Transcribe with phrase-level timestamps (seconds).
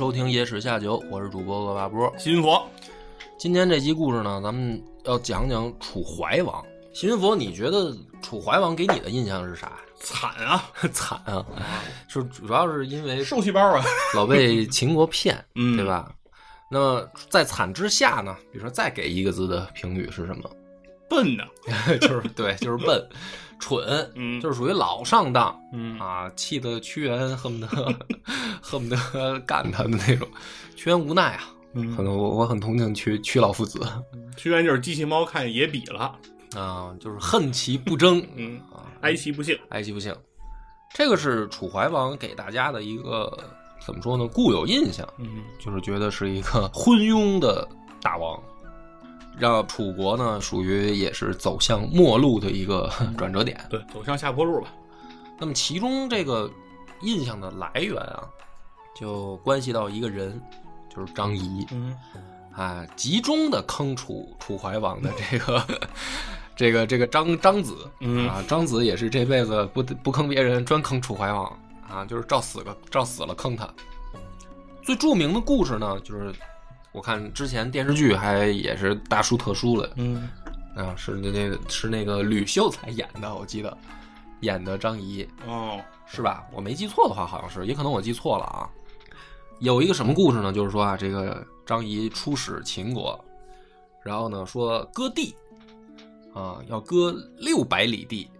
[0.00, 2.10] 收听《野史下酒》，我是主播恶霸波。
[2.16, 2.66] 新佛，
[3.36, 6.64] 今天这集故事呢，咱们要讲讲楚怀王。
[6.94, 9.72] 新佛，你觉得楚怀王给你的印象是啥？
[9.96, 11.44] 惨啊， 惨啊！
[12.08, 13.84] 是主要是因为受气包啊，
[14.16, 16.10] 老被秦国骗，嗯对吧？
[16.70, 20.50] 那么在惨之下呢，比如说再给一个字的评语是什么？
[21.10, 21.44] 笨呐，
[22.00, 23.06] 就是对，就是笨、
[23.60, 27.94] 蠢，嗯就是属于老上当嗯啊，气得屈原恨不得
[28.60, 30.26] 恨不得干他的那种。
[30.74, 33.80] 屈原无奈啊，嗯可能我我很同情屈屈老夫子
[34.36, 36.16] 屈原就是机器猫看野比了，
[36.56, 40.14] 啊，就是恨其不争嗯，啊，哀其不幸，哀其不幸。
[40.94, 43.30] 这个是楚怀王给大家的一个
[43.86, 44.26] 怎么说呢？
[44.26, 47.68] 固有印象，嗯就是觉得是一个昏庸的
[48.02, 48.42] 大王，
[49.40, 53.58] 让楚国呢属于也是走向末路的一个 转折点。
[53.70, 54.68] 对，走向下坡路吧，
[55.38, 56.48] 那么其中这个
[57.00, 58.22] 印象的来源啊，
[58.94, 60.40] 就关系到一个人，
[60.94, 61.66] 就是张仪。
[61.72, 61.96] 嗯。
[62.52, 65.64] 啊，集中的坑楚楚怀王的这个
[66.54, 67.74] 这个这个张张子。
[68.00, 68.28] 嗯。
[68.28, 71.58] 啊，张子也是这辈子不不坑别人，专坑楚怀王。
[71.88, 73.68] 啊，就是照死个照死了坑他。
[74.82, 76.34] 最著名的故事呢，就是
[76.92, 80.28] 我看之前电视剧还也是大书特书了嗯
[80.74, 83.76] 啊，是那那个是那个吕秀才演的，我记得
[84.40, 85.26] 演的张仪。
[85.46, 86.44] 哦，是吧？
[86.52, 88.70] 我没记错的话，好像是，也可能我记错了啊。
[89.58, 90.52] 有一个什么故事呢？
[90.52, 93.22] 就是说啊，这个张仪出使秦国，
[94.02, 95.34] 然后呢说割地，
[96.32, 98.30] 啊，要割六百里地，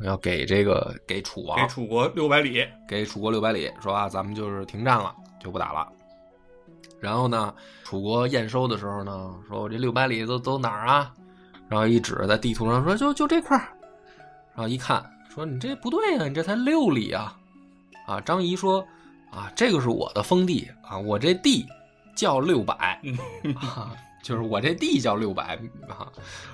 [0.00, 5.92] 要给这个给楚王给楚国六百里，给楚国六百里，说啊，咱们就是停战了，就不打了。
[7.04, 7.52] 然后呢，
[7.84, 11.12] 楚国验收的时候呢，说我这六百里都都哪儿啊？
[11.68, 13.68] 然后一指在地图上说就就这块儿，
[14.54, 17.36] 然后一看说你这不对呀、你这才六里啊！
[18.06, 18.82] 啊，张仪说
[19.30, 21.66] 啊，这个是我的封地啊，我这地
[22.16, 23.92] 叫六百嗯，啊，
[24.22, 26.08] 就是我这地叫六百啊，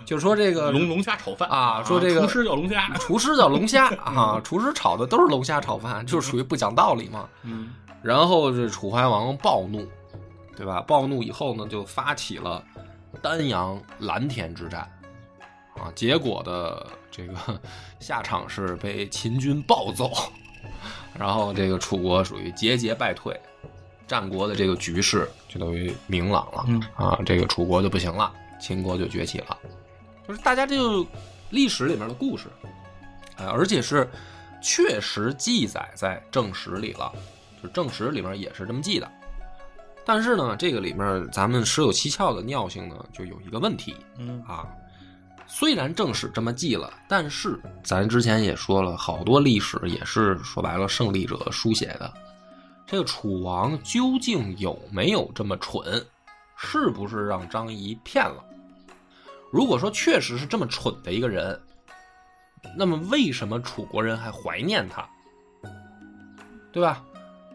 [0.04, 7.28] 就是说这个龙龙虾炒饭啊说这个厨师叫龙虾， 厨师叫龙虾 啊，厨师炒的都是龙虾炒饭，就是属于不讲道理嘛。
[7.44, 7.70] 嗯
[8.02, 9.86] 然后这楚怀王暴怒，
[10.56, 10.80] 对吧？
[10.82, 12.64] 暴怒以后呢，就发起了
[13.22, 14.80] 丹阳蓝田之战，
[15.76, 17.34] 啊，结果的这个
[17.98, 20.10] 下场是被秦军暴揍，
[21.18, 23.38] 然后这个楚国属于节节败退，
[24.06, 29.58] 战国的这个局势就等于明朗了，嗯啊，这个楚国就不行了，秦国就崛起了，
[30.28, 31.06] 就是大家这就
[31.50, 32.48] 历史里面的故事，
[33.36, 34.08] 啊，而且是
[34.62, 37.12] 确实记载在正史里了。
[37.62, 39.06] 就是正史里面也是这么记的。
[40.04, 44.66] 但是呢，这个里面咱们十有七窍的尿性呢，就有一个问题嗯啊。
[45.46, 52.12] 虽然正史这么记了，但是咱之前也说了，好多历史也是说白了胜利者书写的。
[52.86, 56.04] 这个楚王究竟有没有这么蠢？
[56.56, 58.44] 是不是让张仪骗了？
[59.50, 61.60] 如果说确实是这么蠢的一个人，
[62.76, 65.08] 那么为什么楚国人还怀念他？
[66.70, 67.02] 对吧？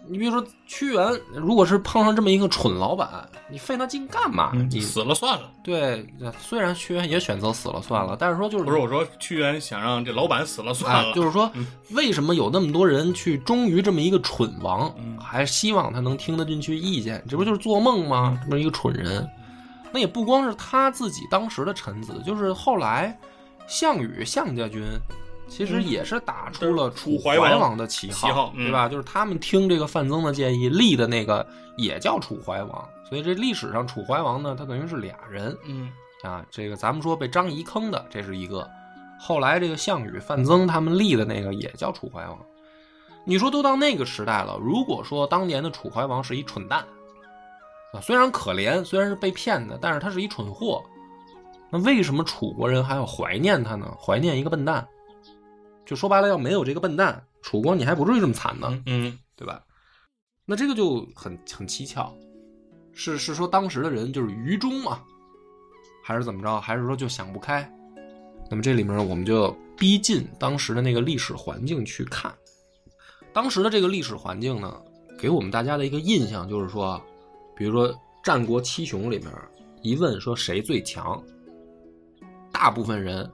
[0.08, 4.52] 你比如说屈原，如果是碰上这么一个蠢老板，你费那劲干嘛？
[4.54, 5.52] 嗯，你死了算了。
[5.64, 6.06] 对，
[6.40, 17.24] 虽然屈原也选择死了算了，但是说就是不是我说，屈原想让这老板死了算了，，啊就是说嗯，为什么有那么多人去忠于这么一个蠢王，嗯还希望他能听得进去意见？
[17.28, 18.40] 这不就是做梦吗？
[18.44, 19.28] 这么一个蠢人，
[19.92, 23.18] 那也不光是他自己当时的臣子，就是后来
[23.68, 24.84] 项羽项家军。
[25.48, 28.90] 其实也是打出了楚怀王的旗旗号嗯对吧？
[28.90, 31.46] 就是他们听这个范增的建议立的那个
[31.78, 35.56] 也叫楚怀王，所以这历史上楚怀王呢，他等于是俩人。
[35.66, 35.92] 嗯
[36.24, 38.68] 啊，这个咱们说被张仪坑的，这是一个。
[39.20, 42.38] 后来这个项羽、范增他们立的那个也叫楚怀王。
[43.24, 46.80] 你说都到那个时代了，如果说当年的楚怀王是一蠢蛋，
[47.94, 50.84] 啊，虽然可怜，虽然是被骗的，但是他是一蠢货，
[51.70, 53.92] 那为什么楚国人还要怀念他呢？
[54.00, 54.88] 怀念一个笨蛋？
[55.86, 58.82] 就说白了，要没有这个笨蛋，楚国你还不至于这么惨呢。
[58.86, 59.62] 嗯对吧？
[60.46, 62.14] 那这个就很很蹊跷，
[62.94, 65.02] 是是说当时的人就是愚忠嘛，
[66.04, 66.62] 还是怎么着？
[66.62, 67.70] 还是说就想不开？
[68.50, 72.34] 那么这里面我们就逼近当时的那个历史环境去看。
[73.34, 74.82] 当时的这个历史环境呢，
[75.20, 77.02] 给我们大家的一个印象就是说，
[77.58, 77.94] 比如说
[78.24, 79.30] 战国七雄里面
[79.82, 81.22] 一问说谁最强，
[82.52, 83.30] 大部分人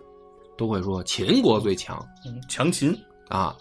[0.61, 2.95] 都会说秦国最强嗯强秦，
[3.29, 3.57] 啊，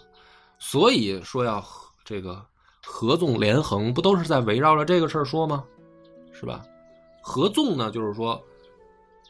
[0.59, 2.39] 所以说要合这个
[2.85, 5.63] 合纵连横，不都是在围绕着这个事儿说吗？
[6.31, 6.63] 是吧？
[7.19, 8.39] 合纵呢，就是说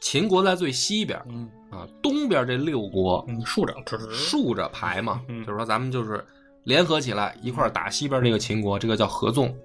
[0.02, 3.74] 秦国在最西边嗯啊，东边这六国嗯，竖着
[4.12, 6.22] 竖着排嘛，嗯就是说咱们就是
[6.66, 9.58] 联合起来一块儿打西边这个秦国，这个叫合纵。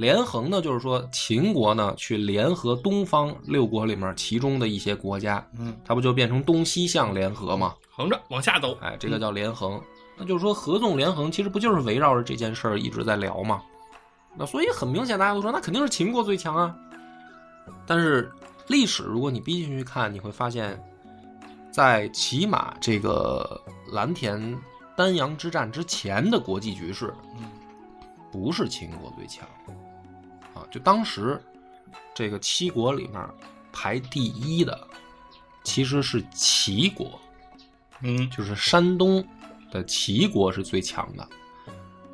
[0.00, 7.74] 连横呢，就是说秦国呢去联合东方六国里面其中的一些国家，嗯，它不就变成东西向联合吗？
[7.90, 9.78] 横着往下走，哎，这个叫连横。
[10.16, 13.60] 那就是说合纵连横，其实不就是围绕着这件事儿一直在聊吗？
[14.38, 16.74] 那所以很明显，大家都说那肯定是秦国最强啊。
[17.86, 18.32] 但是
[18.68, 20.82] 历史如果你逼进去看，你会发现，
[21.70, 23.60] 在起码这个
[23.92, 24.58] 蓝田
[24.96, 27.50] 丹阳之战之前的国际局势，嗯
[28.32, 29.74] 不是秦国最强啊。
[30.70, 31.40] 就当时
[32.14, 33.20] 这个七国里面
[33.72, 34.86] 排第一的，
[35.64, 37.18] 其实是齐国。
[38.02, 39.22] 嗯就是山东
[39.70, 41.28] 的齐国是最强的。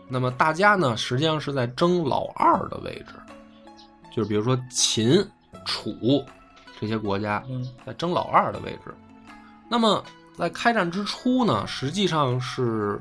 [0.09, 3.15] 那么大家呢，实际上是在争老二的位置，
[4.15, 5.25] 就是比如说秦、
[5.65, 6.25] 楚
[6.81, 8.95] 这些国家嗯在争老二的位置。
[9.69, 10.05] 那么
[10.37, 13.01] 在开战之初呢，实际上是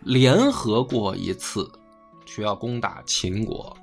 [0.00, 1.70] 联合过一次，
[2.24, 3.76] 去要攻打秦国，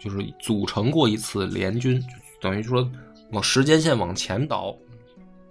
[0.00, 2.02] 就是组成过一次联军，
[2.40, 2.90] 等于说
[3.32, 4.74] 往时间线往前倒，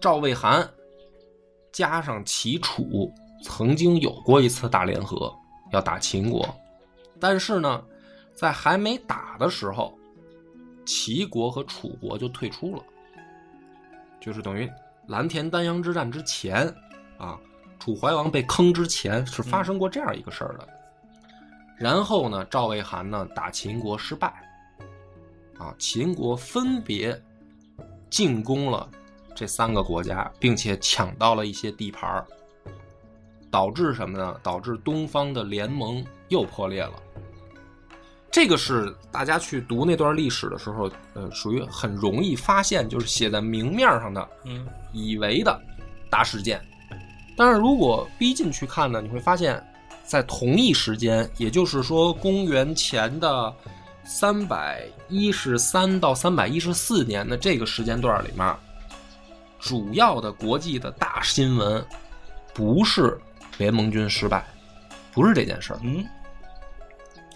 [0.01, 0.68] 赵魏韩
[1.72, 3.13] 加上齐楚，
[3.44, 5.31] 曾经有过一次大联合，
[5.72, 6.44] 要打秦国，
[7.19, 7.81] 但是呢，
[8.34, 9.98] 在还没打的时候，
[10.84, 12.84] 齐国和楚国就退出了，
[14.19, 14.68] 就是等于
[15.07, 16.68] 蓝田丹阳之战之前
[17.19, 17.40] 啊，
[17.78, 20.68] 楚怀王被坑之前是发生过这样一个事儿的。
[21.79, 24.27] 然后呢，赵魏韩呢打秦国失败，
[25.57, 27.19] 啊，秦国分别
[28.09, 28.89] 进攻了
[29.33, 32.25] 这三个国家，并且抢到了一些地盘儿，
[33.49, 34.37] 导致什么呢？
[34.43, 36.93] 导致东方的联盟又破裂了。
[38.31, 45.59] 这个是大家去读那段历史的时候，呃，属于很容易发现，就是写在明面上的，嗯以为的
[46.11, 46.61] 大事件。
[47.37, 49.65] 但是如果逼近去看呢，你会发现，
[50.09, 53.53] 在同一时间，也就是说公元前的
[54.03, 58.56] 三百一十三到三百一十四年的这个时间段里面，
[59.59, 61.85] 主要的国际的大新闻
[62.56, 63.21] 不是
[63.59, 64.44] 联盟军失败，
[65.11, 65.79] 不是这件事儿。
[65.83, 66.03] 嗯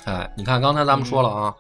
[0.06, 1.56] 哎，你看刚才咱们说了啊，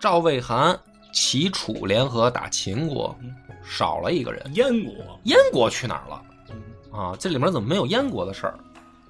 [0.00, 0.76] 赵魏韩、
[1.14, 3.32] 齐楚联合打秦国，嗯，
[3.64, 4.92] 少了一个人，燕国，
[5.22, 6.20] 燕国去哪儿了？
[6.50, 6.60] 嗯
[6.90, 8.58] 啊，这里面怎么没有燕国的事儿？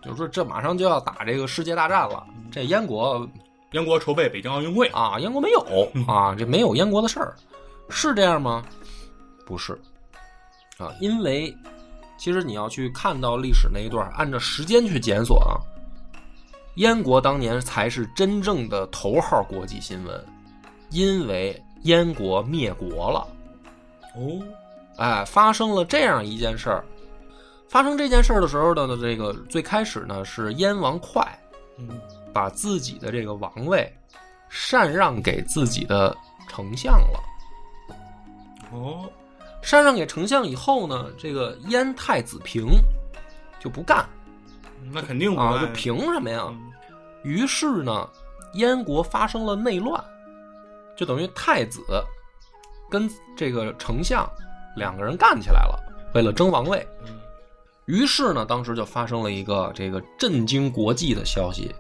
[0.03, 3.29] 就是说，这马上就要打这个世界大战了，这燕国
[3.71, 5.61] 燕国筹备北京奥运会，啊，燕国没有
[6.07, 7.35] 啊，这没有燕国的事儿，
[7.89, 8.65] 是这样吗？
[9.47, 9.73] 不是，
[10.79, 11.55] 啊，因为
[12.19, 15.57] 其实你要去看到历史那一段，按照时间去检索啊，
[16.77, 20.25] 燕国当年才是真正的头号国际新闻，
[20.91, 23.27] 因为燕国灭国了。
[24.15, 24.45] 哦，
[24.97, 26.85] 哎，发生了这样一件事儿。
[27.73, 31.27] 发生这件事儿的时候呢，这个最开始呢是燕王哙
[31.79, 31.99] 嗯。
[32.31, 33.91] 把自己的这个王位
[34.51, 36.15] 禅让给自己的
[36.49, 37.21] 丞相了。
[38.73, 39.11] 哦，
[39.63, 42.67] 禅让给丞相以后呢，这个燕太子平
[43.59, 44.07] 就不干。
[44.91, 46.45] 那肯定不啊，赖就凭什么呀？
[46.49, 46.73] 嗯。
[47.23, 48.07] 于是呢，
[48.55, 50.03] 燕国发生了内乱，
[50.95, 51.83] 就等于太子
[52.91, 54.31] 跟这个丞相
[54.77, 55.79] 两个人干起来了，
[56.15, 56.87] 为了争王位。
[57.07, 57.19] 嗯
[57.87, 61.75] 于是呢，当时就发生了一个这个震惊国际的消息，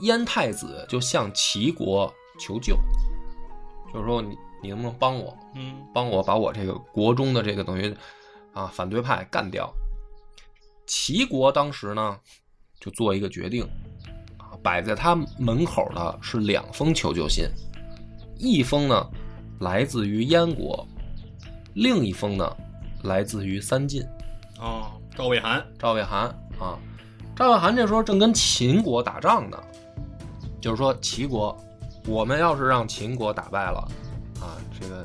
[0.00, 2.76] 燕太子就向齐国求救，
[3.92, 7.94] 就是说你你能不能帮我，嗯帮我把我这个国中的这个等于
[8.52, 9.72] 啊反对派干掉。
[10.86, 12.18] 齐国当时呢
[12.80, 13.68] 就做一个决定，
[14.38, 17.44] 啊，摆在他门口的是两封求救信，
[18.38, 19.06] 一封呢
[19.60, 20.86] 来自于燕国，
[21.74, 22.56] 另一封呢
[23.02, 24.02] 来自于三晋。
[24.60, 26.28] 哦，赵魏韩，赵魏韩
[26.60, 26.78] 啊，
[27.34, 29.58] 赵魏韩这时候正跟秦国打仗呢，
[30.60, 31.58] 就是说齐国，
[32.06, 33.80] 我们要是让秦国打败了，
[34.40, 35.04] 啊，这个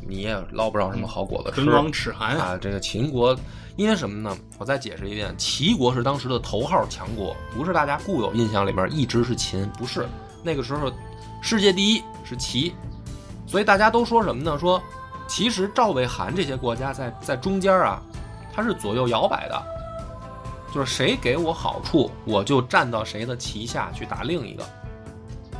[0.00, 2.56] 你也捞不着什么好果子吃唇亡齿寒，啊。
[2.58, 3.38] 这个秦国
[3.76, 4.34] 因为什么呢？
[4.56, 10.08] 我再解释一遍，齐国是当时的头号强国，不是大家固有印象里面一直是秦，不是
[10.42, 10.90] 那个时候
[11.42, 12.74] 世界第一是齐，
[13.46, 14.58] 所以大家都说什么呢？
[14.58, 14.82] 说
[15.28, 18.02] 其实赵魏韩这些国家在在中间啊，
[18.52, 19.62] 它是左右摇摆的，
[20.74, 24.64] 就是谁给我好处，我就站到谁的旗下去打另一个。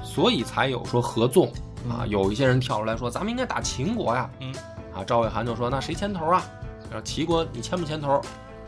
[0.05, 1.51] 所以才有说合纵
[1.89, 2.05] 啊。
[2.07, 4.31] 有一些人跳出来说，咱们应该打秦国呀。
[4.41, 4.55] 嗯，
[4.95, 6.43] 啊，赵魏韩就说，那谁牵头啊？
[6.91, 8.21] 然后齐国你牵不牵头？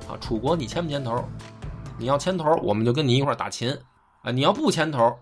[0.08, 1.22] 啊，楚国你牵不牵头？
[1.98, 3.70] 你要牵头，我们就跟你一块儿打秦
[4.22, 4.30] 啊。
[4.30, 5.14] 你要不牵头，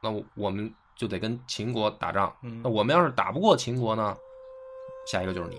[0.00, 2.32] 那我们就得跟秦国打仗。
[2.42, 4.16] 嗯那我们要是打不过秦国呢，
[5.06, 5.56] 下一个就是你。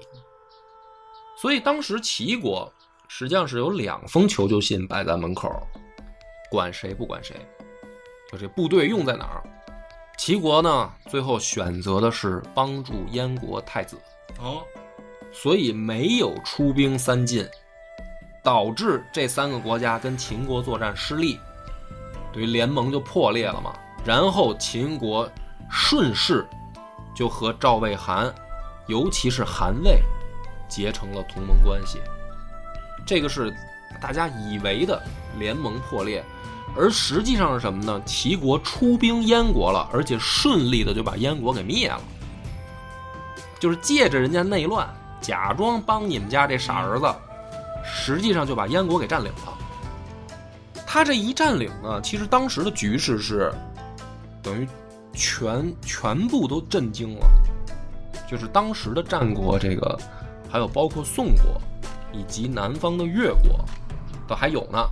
[1.40, 2.72] 所以当时齐国
[3.08, 5.50] 实际上是有两封求救信摆在门口，
[6.50, 7.36] 管谁不管谁，
[8.32, 9.44] 就这部队用在哪儿。
[10.18, 13.96] 齐国呢，最后选择的是帮助燕国太子，
[14.40, 14.64] 哦，
[15.32, 17.48] 所以没有出兵三晋，
[18.44, 21.40] 导致这三个国家跟秦国作战失利，
[22.34, 23.78] 对于联盟就破裂了嘛。
[24.04, 25.30] 然后秦国
[25.70, 26.48] 顺势
[27.16, 28.34] 就和赵魏韩，
[28.88, 30.02] 尤其是韩魏，
[30.68, 32.00] 结成了同盟关系。
[33.06, 33.54] 这个是
[34.02, 35.02] 大家以为的
[35.40, 36.24] 联盟破裂，
[36.76, 38.02] 而实际上是什么呢？
[38.06, 42.02] 齐国出兵燕国了，而且顺利的就把燕国给灭了，
[43.60, 44.88] 就是借着人家内乱，
[45.22, 47.06] 假装帮你们家这傻儿子，
[47.86, 49.58] 实际上就把燕国给占领了。
[50.86, 53.54] 他这一占领呢，其实当时的局势是
[54.42, 54.68] 等于
[55.14, 57.26] 全全部都震惊了，
[58.30, 60.00] 就是当时的战国这个，
[60.50, 61.62] 还有包括宋国
[62.14, 63.64] 以及南方的越国，
[64.28, 64.88] 都还有呢。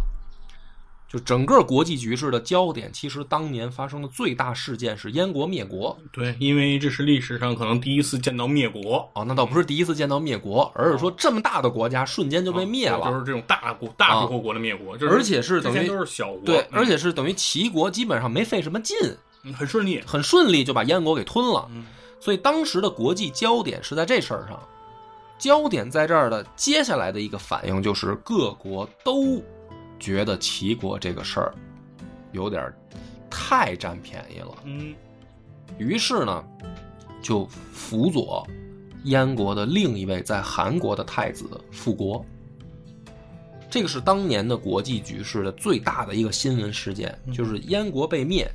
[1.08, 5.98] 就整个国际局势的焦点，其实当年发生的最大事件是燕国灭国。
[6.12, 13.00] 对，因为这是历史上可能第一次见到灭国，啊，那倒不是第一次见到灭国，而是说这么大的国家瞬间就被灭了。
[13.00, 18.98] 啊就是这种大国、大诸侯国的灭国，就是而且是等于都是小国，对，嗯而且是等于齐国基本上没费什么劲，
[19.44, 21.70] 嗯很顺利，很顺利就把燕国给吞了。
[21.72, 21.86] 嗯
[22.20, 24.60] 所以当时的国际焦点是在这事儿上，
[25.38, 26.46] 焦点在这儿的。
[26.56, 29.42] 接下来的一个反应就是各国都
[30.00, 31.54] 觉得齐国这个事儿
[32.32, 32.74] 有点
[33.30, 34.94] 太占便宜了，嗯
[35.78, 36.44] 于是呢，
[37.22, 38.48] 就辅佐
[39.04, 42.26] 燕国的另一位在韩国的太子复国。
[43.70, 48.50] 这个是当年的国际局势的最大的一个新闻事件，就是燕国被灭，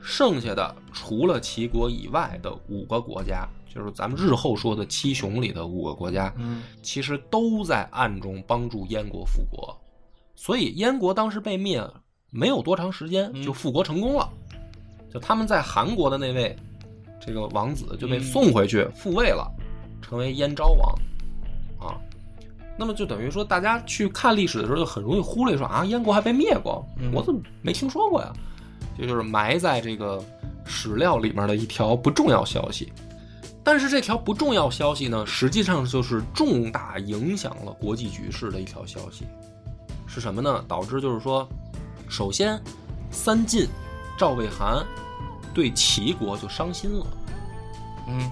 [0.00, 9.76] 剩下的除了齐国以外的五个国家，就是咱们日后说的七雄里的五个国家，嗯其实都在暗中帮助燕国复国，
[10.36, 11.82] 所以燕国当时被灭
[12.30, 14.30] 没有多长时间嗯就复国成功了。
[15.12, 16.56] 就他们在韩国的那位
[17.20, 19.50] 这个王子就被嗯送回去复位了，
[20.00, 21.98] 成为燕昭王啊。
[22.76, 28.32] 那么就等于说，大家去看历史的时候，就很容易忽略说啊，燕国还被灭过，嗯我怎么没听说过呀？
[28.98, 30.22] 这就是埋在这个
[30.64, 32.92] 史料里面的一条不重要消息。
[33.64, 39.24] 但是这条不重要消息呢，实际上就是重大影响了国际局势的一条消息，
[40.06, 40.62] 是什么呢？
[40.68, 41.48] 导致就是说，
[42.08, 42.62] 首先
[43.10, 43.66] 三晋
[44.18, 44.84] 赵魏韩
[45.54, 47.06] 对齐国就伤心了，
[48.06, 48.30] 嗯。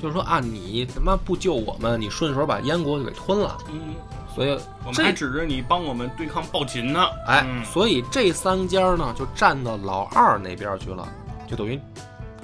[0.00, 3.96] 就是说啊，你他妈不救我们，你顺手把燕国就给吞了，嗯，
[4.32, 4.50] 所以
[4.84, 7.64] 我们这还指着你帮我们对抗暴秦呢，哎，嗯。
[7.64, 11.08] 所以这三家呢就站到老二那边去了，
[11.48, 11.80] 就等于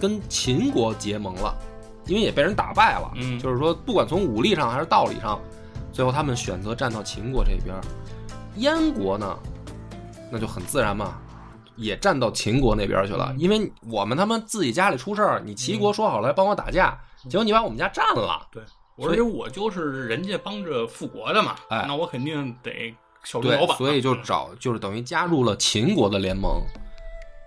[0.01, 1.57] 跟秦国结盟了，
[2.07, 3.11] 因为也被人打败了。
[3.17, 5.41] 嗯就是说，不管从武力上还是道理上，
[5.93, 7.75] 最后他们选择站到秦国这边。
[8.57, 9.37] 燕国呢，
[10.31, 11.19] 那就很自然嘛，
[11.77, 16.97] 也站到秦国那边去了，嗯因为我们他妈自己家里出事儿，你齐国说好了来帮我打架，
[17.29, 18.47] 结果你把我们家占了。
[18.53, 18.63] 对，
[18.97, 22.95] 所以而且我就是人家帮着复国的嘛，哎那我肯定得
[23.25, 26.63] 小刘对老，板，所以就找就是等于加入了秦国的联盟。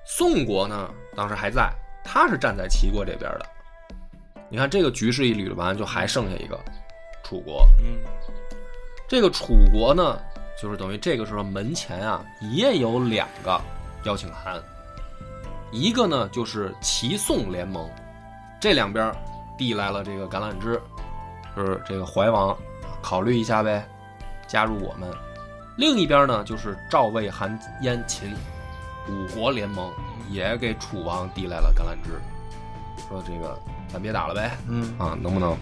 [0.05, 1.71] 宋国呢，当时还在，
[2.03, 3.45] 他是站在齐国这边的。
[4.49, 6.59] 你看这个局势一捋完，就还剩下一个
[7.23, 7.67] 楚国。
[7.79, 7.97] 嗯
[9.09, 10.19] 这个楚国呢，
[10.61, 13.57] 就是等于这个时候门前啊也有两个
[14.03, 14.61] 邀请函，
[15.71, 17.89] 一个呢就是齐宋联盟，
[18.59, 19.13] 这两边
[19.57, 20.81] 递来了这个橄榄枝，
[21.55, 22.57] 就是这个怀王
[23.01, 23.87] 考虑一下呗，
[24.45, 25.09] 加入我们。
[25.77, 28.35] 另一边呢就是赵魏韩燕秦
[29.07, 29.89] 五国联盟，
[30.29, 32.19] 也给楚王递来了橄榄枝，
[33.07, 33.57] 说这个
[33.91, 35.57] 咱别打了呗，嗯啊，能不能？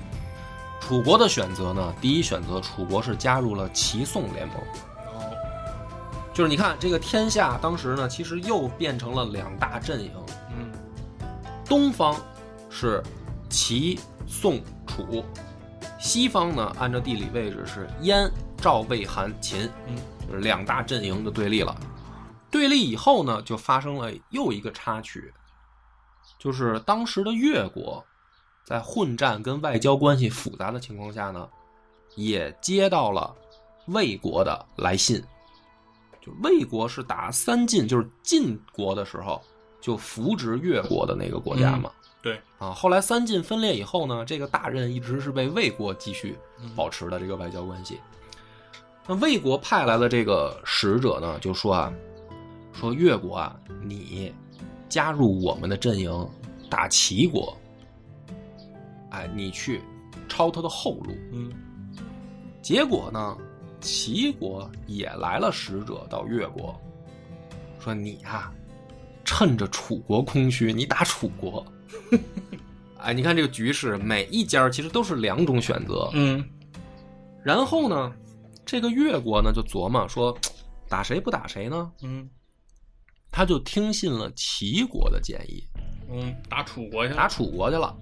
[0.82, 1.96] 楚国的选择呢？
[2.00, 4.58] 第一选择，楚国是加入了齐宋联盟，
[5.15, 5.32] 哦
[6.34, 10.12] 就是你看这个天下当时呢，其实又变成了两大阵营，
[10.51, 10.72] 嗯
[11.65, 12.15] 东方
[12.70, 13.01] 是
[13.50, 15.24] 齐宋楚，
[15.98, 19.96] 西方呢按照地理位置是燕赵魏韩秦，嗯，
[20.27, 21.75] 就是两大阵营的对立了。
[22.51, 25.34] 对立以后呢，就发生了又一个插曲，
[26.38, 28.05] 就是当时的越国
[28.66, 31.48] 在混战跟外交关系复杂的情况下呢，
[32.16, 33.34] 也接到了
[33.88, 35.24] 魏国的来信。
[36.20, 39.40] 就魏国是打三晋，就是晋国的时候
[39.80, 41.92] 就扶植越国的那个国家嘛。
[42.24, 46.36] 对啊，后来三晋分裂以后呢，这个大任一直是被魏国继续
[46.76, 48.00] 保持的这个外交关系。
[49.06, 51.94] 那魏国派来的这个使者呢，就说啊，
[52.74, 54.34] 说越国啊，你
[54.90, 56.28] 加入我们的阵营，
[56.68, 57.56] 打齐国，
[59.16, 59.82] 哎，你去
[60.28, 61.16] 抄他的后路。
[61.32, 61.50] 嗯
[62.62, 63.38] 结果呢，
[63.80, 66.76] 齐国也来了使者到越国，
[67.80, 68.52] 说你啊、
[69.24, 71.66] 趁着楚国空虚，你打楚国。
[73.00, 76.10] 哎，你看这个局势，每一家其实都是两种选择。
[76.14, 76.44] 嗯
[77.44, 78.12] 然后呢，
[78.66, 80.36] 这个越国呢就琢磨说，
[80.90, 81.90] 打谁不打谁呢？
[82.02, 82.28] 嗯
[83.32, 85.64] 他就听信了齐国的建议，
[86.10, 87.96] 嗯，打楚国去了，打楚国去了。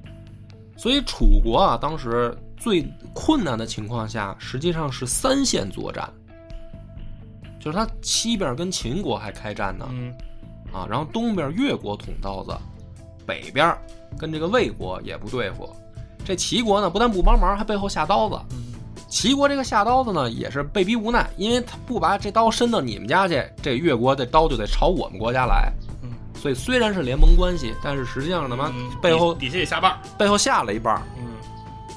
[0.75, 6.09] 所以楚国啊，当时最困难的情况下，实际上是三线作战，
[7.59, 10.13] 就是他西边跟秦国还开战呢，嗯
[10.73, 12.55] 啊，然后东边越国捅刀子，
[13.25, 13.75] 北边
[14.17, 15.69] 跟这个魏国也不对付。
[16.25, 18.35] 这齐国呢，不但不帮忙，还背后下刀子。
[18.51, 18.59] 嗯
[19.09, 25.71] 齐国这个下刀子呢，也是被逼无奈，因为他不把这刀伸到你们家去，这越国的刀就得朝我们国家来。
[26.43, 31.01] 嗯，所以虽然是联盟关系，但是实际上他妈嗯背后底底下也下绊儿，背后下了一半儿。
[31.17, 31.23] 嗯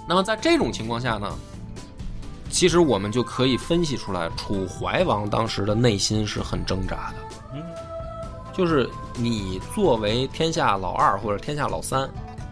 [0.08, 1.28] 那么在这种情况下呢，
[2.48, 7.36] 其实我们就可以分析出来，楚怀王当时的内心是很挣扎的。
[7.54, 7.62] 嗯
[8.54, 12.08] 就是你作为天下老二或者天下老三，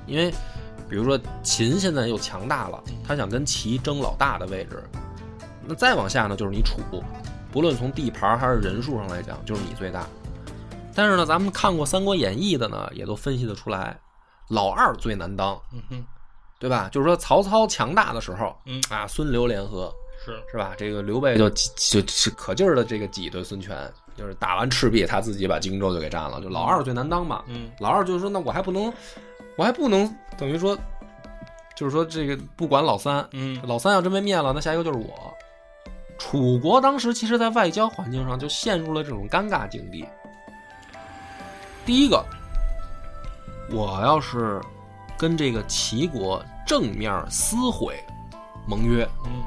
[0.07, 0.31] 因为
[0.89, 4.83] 比如说秦现在又强大了，他想跟齐争老大的位置，
[5.65, 6.81] 那再往下呢就是你楚，
[7.53, 10.07] 不论从地盘还是人数上来讲，就是你最大。
[10.95, 13.99] 但是呢，咱们看过《三国演义》的呢，也都分析得出来，
[14.49, 16.05] 老二最难当，嗯哼，
[16.59, 16.89] 对吧？
[16.93, 19.93] 就是说曹操强大的时候，嗯啊，孙刘联合，
[20.25, 20.73] 是是吧？
[20.77, 23.77] 这个刘备就就就可劲儿的这个挤兑孙权，
[24.17, 27.43] 就是打完赤壁，他自己把荆州就给占了，就老二最难当嘛。
[27.49, 28.93] 嗯老二就是说，那我还不能，
[29.57, 30.09] 我还不能
[30.39, 30.77] 等于说，
[31.77, 35.35] 就是说这个不管老三，嗯老三要真被灭了，那下一个就是我。
[36.17, 40.07] 楚国当时其实，在外交环境上就陷入了这种尴尬境地。
[41.85, 42.25] 第一个，
[43.71, 44.61] 我要是
[45.19, 48.03] 跟这个齐国正面撕毁
[48.67, 49.43] 盟约，嗯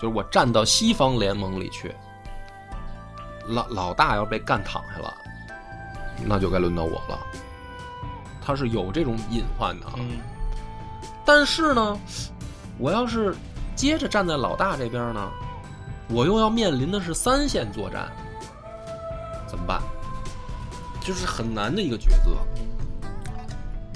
[0.00, 1.94] 就是我站到西方联盟里去，
[3.46, 5.14] 老老大要被干躺下了，
[6.24, 7.18] 那就该轮到我了。
[8.44, 9.92] 他是有这种隐患的啊。
[9.98, 10.18] 嗯
[11.24, 11.96] 但是呢，
[12.78, 13.32] 我要是
[13.76, 15.30] 接着站在老大这边呢，
[16.08, 18.10] 我又要面临的是三线作战，
[19.46, 19.80] 怎么办？
[21.04, 22.38] 就是很难的一个抉择。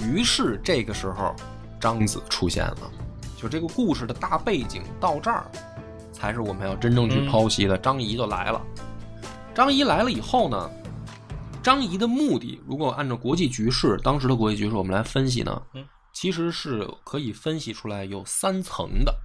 [0.05, 1.35] 于是这个时候，
[1.79, 2.91] 张子出现了。
[3.35, 5.45] 就这个故事的大背景到这儿，
[6.11, 7.77] 才是我们要真正去剖析的。
[7.77, 8.61] 张仪就来了。
[9.53, 10.69] 张仪来了以后呢，
[11.61, 19.15] 张仪的目的，如果按照国际局势，当时的国际局势，我们来分析呢，嗯其实是可以分析出来有三层的，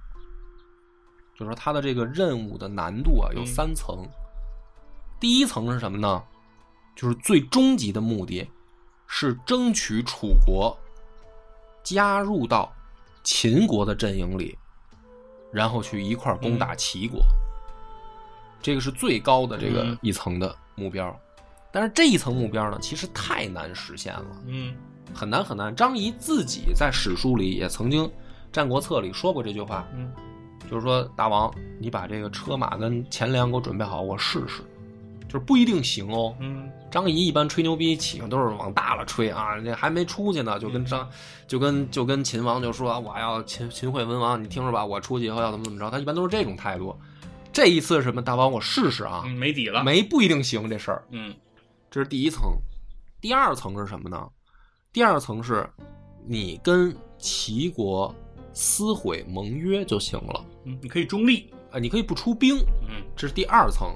[1.33, 4.07] 就是说他的这个任务的难度啊有嗯三层。
[5.19, 6.23] 第一层是什么呢？
[6.95, 8.47] 就是最终极的目的
[9.07, 10.77] 是争取楚国
[11.83, 12.71] 加入到
[13.23, 14.57] 秦国的阵营里，
[15.51, 17.21] 然后去一块儿攻打齐国。
[18.61, 21.15] 这个是最高的这个嗯一层的目标。
[21.71, 24.25] 但是这一层目标呢，其实太难实现了。
[24.45, 24.75] 嗯
[25.13, 25.75] 很难很难。
[25.75, 28.05] 张仪自己在史书里也曾经，
[28.51, 30.11] 《战国策》里说过这句话，嗯
[30.69, 34.63] 就是说大王，你把这个车马跟钱粮给我准备好，我试试。
[35.33, 36.35] 就是不一定行哦。
[36.39, 36.69] 嗯。
[36.91, 41.09] 张仪一般吹牛逼起都是往大了吹啊，这还没出去呢，就跟张，
[41.47, 46.95] 就跟就跟秦王就说我要秦秦惠文王，你听着吧，我出去以后要怎么怎么着，他一般都是这种态度。
[47.51, 48.21] 这一次是什么？
[48.21, 51.03] 大王，我试试啊，嗯，没底了，没不一定行这事儿。
[51.09, 51.33] 嗯。
[51.89, 52.53] 这是第一层，
[53.19, 54.27] 第二层是什么呢？
[54.91, 55.67] 第二层是，
[56.27, 58.13] 你跟齐国
[58.53, 63.03] 撕毁盟约就行了，嗯，你可以中立，啊，你可以不出兵，嗯。
[63.15, 63.95] 这是第二层，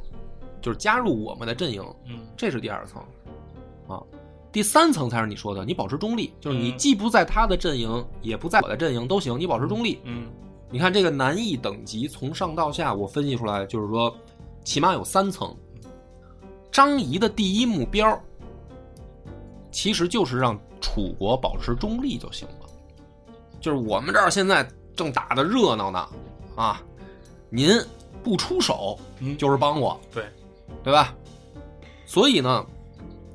[0.68, 3.02] 就是加入我们的阵营，嗯这是第二层，
[3.88, 4.04] 啊，
[4.52, 10.02] 第三层才是你说的，你保持中立，就是你嗯既不在他的阵营，也不在我的阵营都行，你保持中立。
[10.04, 10.28] 嗯
[10.70, 14.14] 你看这个难易等级从上到下，我分析出来就是说，
[14.66, 15.56] 起码有三层。
[16.70, 18.22] 张仪的第一目标，
[19.72, 22.68] 其实就是让楚国保持中立就行了。
[23.62, 26.10] 就是我们这儿现在正打的热闹呢，
[26.58, 26.84] 啊，
[27.50, 27.70] 您
[28.22, 30.26] 不出手嗯，就是帮我，对，
[30.88, 31.14] 对吧？
[32.06, 32.66] 所以呢，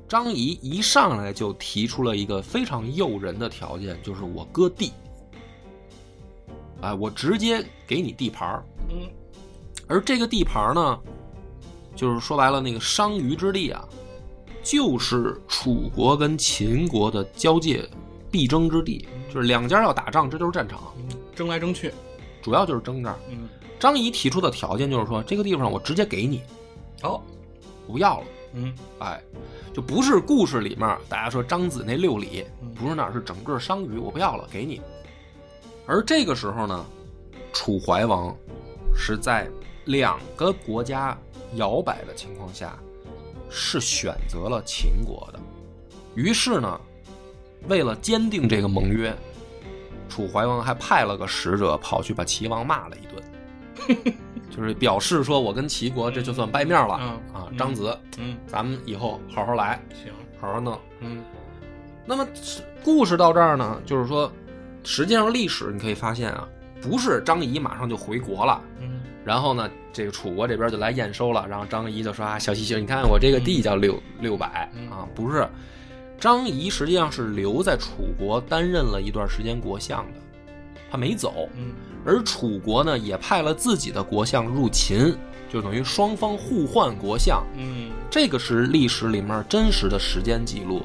[0.08, 4.90] 张仪一上来就提出了一个非常诱人的条件，就是我割地，
[6.80, 8.64] 哎，我直接给你地盘儿。
[8.88, 9.06] 嗯。
[9.86, 10.98] 而这个地盘儿呢，
[11.94, 13.86] 就是说白了，那个商於之地啊，
[14.62, 17.86] 就是楚国跟秦国的交界
[18.30, 21.92] 必争之地，就是两家要打仗，这就是战场，嗯争来争去，
[22.40, 23.18] 主要就是争这儿。
[23.28, 23.46] 嗯，
[23.78, 26.40] 张仪提出的条件就是说，这个地方我直接给你，
[27.02, 27.20] 哦，
[27.92, 28.26] 不要了。
[28.55, 29.22] 嗯哎，
[29.72, 34.81] 就不是故事里面大家说张子那六里嗯，不是那儿，是整个商于，我不要了，给你。
[35.87, 36.87] 而这个时候呢，
[37.52, 38.35] 楚怀王
[38.94, 39.48] 是在
[39.87, 41.16] 两个国家
[41.55, 42.78] 摇摆的情况下，
[43.50, 45.40] 是选择了秦国的。
[46.14, 46.81] 于是呢，
[47.68, 49.14] 为了坚定这个盟约，
[50.11, 54.14] 楚怀王还派了个使者跑去把齐王骂了一顿，
[54.54, 57.98] 就是表示说我跟齐国这就算掰面了、嗯啊，嗯张子。
[58.18, 60.78] 嗯，咱们以后好好来，行，好好弄。
[61.00, 61.24] 嗯
[62.04, 62.26] 那么
[62.84, 64.30] 故事到这儿呢，就是说，
[64.84, 66.46] 实际上历史你可以发现啊，
[66.82, 75.48] 不是张仪马上就回国了，嗯然后呢，这个楚国这边就来验收了，然后张仪就说啊，小西西，你看我这个地叫六、六百嗯啊，不是，
[76.18, 80.18] 张仪实际上是留在楚国担任了一段时间国相的，
[80.90, 81.72] 他没走，嗯
[82.04, 85.16] 而楚国呢也派了自己的国相入秦，
[85.50, 90.82] 就等于双方互换国相，嗯这个是历史里面真实的时间记录，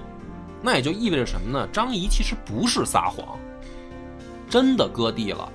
[0.61, 1.67] 那也就意味着什么呢？
[1.71, 3.37] 张仪其实不是撒谎，
[4.49, 5.51] 真的割地了，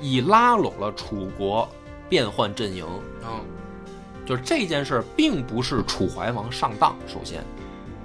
[0.00, 1.68] 以拉拢了楚国
[2.08, 2.84] 变换阵营。
[3.24, 3.44] 嗯
[4.24, 7.42] 就是这件事并不是楚怀王上当，首先，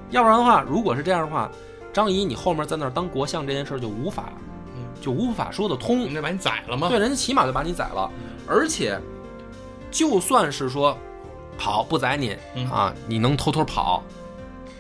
[0.10, 1.48] 要不然的话，如果是这样的话，
[1.94, 4.47] 张仪你后面在那儿当国相这件事就无法嗯，
[5.02, 6.90] 就无法说得通人家把你宰了吗？
[6.90, 8.10] 对，人家起码就把你宰了，
[8.48, 9.00] 而且
[9.92, 10.98] 就算是说
[11.58, 14.04] 好不宰你嗯啊，你能偷偷跑，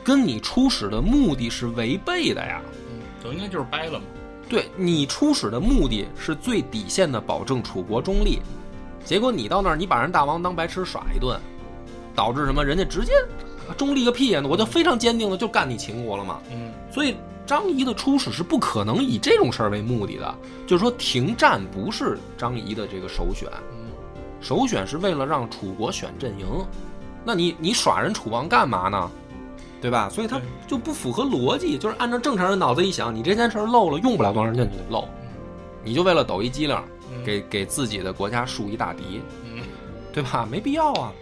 [0.03, 2.61] 跟你出使的目的是违背的呀。
[2.89, 4.05] 嗯，等应该就是掰了嘛。
[4.49, 8.39] 对你出使的目的是最底线的保证楚国中立，
[9.03, 11.37] 结果你到那儿，你把人大王当白痴耍一顿，
[12.15, 12.63] 导致什么？
[12.63, 13.11] 人家直接
[13.75, 14.41] 中立个屁呀！
[14.47, 16.39] 我就非常坚定的就干你秦国了嘛。
[16.49, 20.35] 嗯所以张仪的出使是不可能以这种事儿为目的的，
[20.67, 23.87] 就是说停战不是张仪的这个首选，嗯
[24.41, 26.45] 首选是为了让楚国选阵营。
[27.25, 29.09] 那你你耍人楚王干嘛呢？
[29.79, 30.09] 对吧？
[30.09, 35.07] 所以他就不符合逻辑，就是按照正常人脑子一想，你这件事儿漏了，用不了多长时间就得漏，
[35.83, 36.75] 你就为了抖一机灵，
[37.11, 39.61] 嗯给给自己的国家树一大敌，嗯
[40.11, 40.47] 对吧？
[40.49, 41.13] 没必要啊。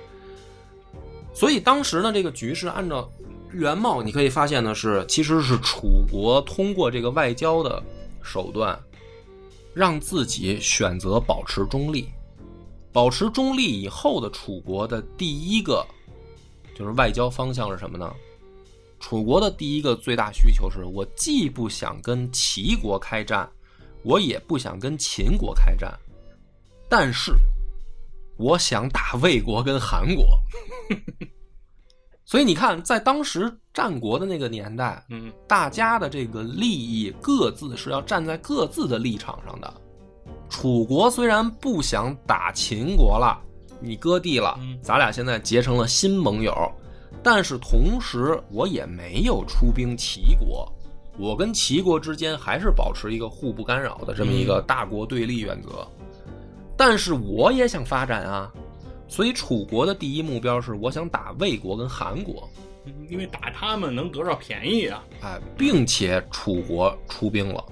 [1.33, 3.09] 所以当时呢，这个局势按照
[3.55, 7.81] 原貌，你可以发现的是，其实是楚国通过这个外交的
[8.21, 8.77] 手段，
[9.73, 12.09] 让自己选择保持中立。
[12.91, 15.85] 保持中立以后的楚国的第一个
[16.73, 18.13] 就是外交方向是什么呢？
[18.99, 23.49] 楚国的第一个最大需求是我既不想跟齐国开战，
[24.03, 25.93] 我也不想跟秦国开战，
[26.89, 27.33] 但是
[28.37, 30.25] 我想打魏国跟韩国。
[32.25, 39.71] 所以你看，在当时战国的那个年代，嗯大家的这个利益各自是要站在各自的立场上的。
[40.49, 43.39] 楚国虽然不想打秦国了，
[43.79, 46.53] 你割地了嗯，咱俩现在结成了新盟友，
[47.21, 50.67] 但是同时我也没有出兵齐国，
[51.19, 55.88] 我跟齐国之间还是保持一个互不干扰的这么一个大国对立原则。
[56.75, 58.51] 但是我也想发展啊，
[59.07, 62.49] 所以楚国的第一目标是我想打魏国跟韩国。
[62.85, 67.63] 嗯，因为打他们能得到便宜啊，哎，并且楚国出兵了，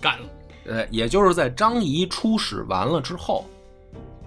[0.00, 0.28] 干了。
[0.66, 3.46] 呃，也就是在张仪出使完了之后，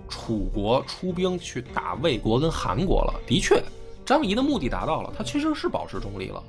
[0.10, 3.14] 楚国出兵去打魏国跟韩国了。
[3.28, 3.64] 的确，
[4.04, 6.44] 张仪的目的达到了，他其实是保持中立了，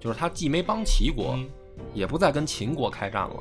[0.00, 1.48] 就是他既没帮齐国，嗯
[1.94, 3.36] 也不再跟秦国开战了。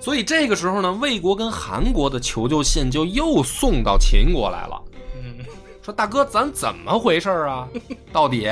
[0.00, 4.80] 所以这个时候呢，魏国跟韩国的求救信就又送到秦国来了，
[5.16, 5.44] 嗯
[5.82, 7.68] 说大哥，咱怎么回事啊？
[8.12, 8.48] 到底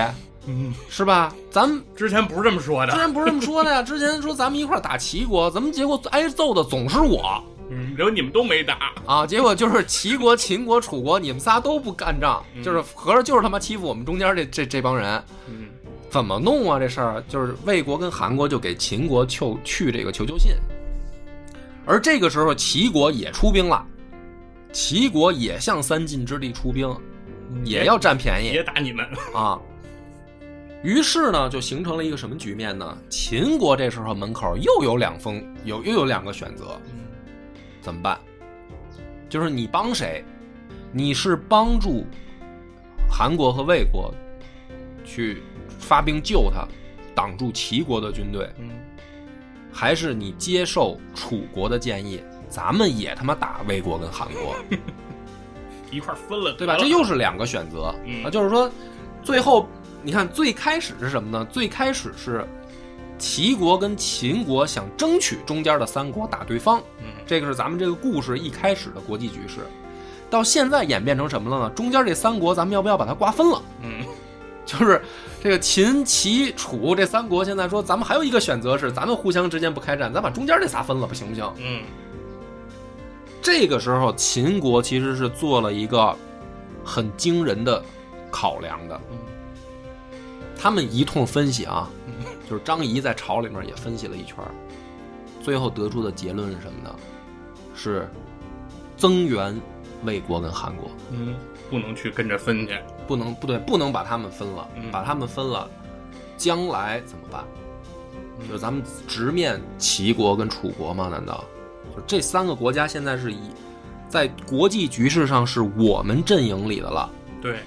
[0.47, 1.35] 嗯，是吧？
[1.51, 2.93] 咱之前不是这么说的。
[2.93, 8.93] 之前不是这么说的呀，之前说咱们一块儿打齐国，怎么结果挨揍的总是我嗯，然后你们都没打。
[9.05, 9.27] 啊？
[9.27, 15.67] 结果就是齐国、秦国、楚国，你们仨都不干仗，嗯就是合着就是他妈欺负我们中间这这这帮人，嗯
[16.09, 16.79] 怎么弄啊？
[16.79, 20.53] 这事儿就是魏国跟韩国就给秦国求去这个求救信，
[21.87, 23.87] 而这个时候齐国也出兵了，
[24.73, 26.95] 齐国也向三晋之地出兵，
[27.65, 29.07] 也要占便宜也打你们。
[29.33, 29.59] 啊。
[30.83, 32.99] 于是呢，就形成了一个什么局面呢？
[33.09, 36.79] 秦国这时候门口又有两封，有又有两个选择，
[37.81, 38.19] 怎么办？
[39.29, 40.25] 就是你帮谁？
[40.93, 42.05] 你是帮助
[43.09, 44.15] 韩国和魏国
[45.05, 45.43] 去
[45.79, 46.67] 发兵救他，
[47.15, 48.71] 挡住齐国的军队，嗯
[49.77, 54.57] 还是你接受楚国的建议，咱们也他妈打魏国跟韩国，
[55.93, 56.79] 一块儿分了，对吧？
[56.79, 58.71] 这又是两个选择嗯啊，就是说，
[59.23, 59.69] 最后
[60.03, 61.47] 你看最开始是什么呢？
[61.53, 62.43] 最开始是
[63.19, 69.61] 齐国跟秦国想争取中间的三国打对方，嗯这个是咱们这个故事一开始的国际局势。
[70.31, 71.75] 到现在演变成什么了呢？
[71.75, 73.63] 中间这三国，咱们要不要把它瓜分了？
[73.83, 74.05] 嗯
[74.67, 75.01] 就是
[75.43, 81.51] 这个秦、齐、楚这三国，现在说咱们还有一个选择是，咱们互相之间不开战，咱把中间这仨分了，不行不行？
[81.59, 81.83] 嗯
[83.41, 86.15] 这个时候，秦国其实是做了一个
[86.85, 87.81] 很惊人的
[88.31, 89.01] 考量的。
[89.11, 89.19] 嗯
[90.59, 94.37] 他们一通分析啊，嗯就是张仪在朝里面也分析了一圈，
[95.43, 96.93] 最后得出的结论是什么呢？
[97.75, 98.09] 是
[98.97, 99.61] 增援
[100.05, 101.37] 魏国跟韩国，嗯，
[101.71, 102.73] 不能去跟着分去。
[103.07, 105.69] 不能不对，不能把他们分了，嗯把他们分了，
[106.37, 107.45] 将来怎么办？
[108.39, 111.09] 嗯就是咱们直面齐国跟楚国吗？
[111.11, 111.45] 难道
[111.95, 113.39] 就这三个国家现在是以
[114.09, 117.11] 在国际局势上是我们阵营里的了？
[117.41, 117.61] 对，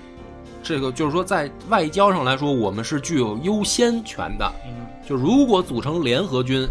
[0.62, 4.52] 这个就是说，在外交上来说，我们是具有优先权的。
[4.66, 6.68] 嗯就如果组成联合军，